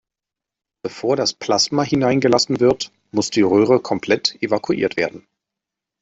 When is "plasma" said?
1.35-1.83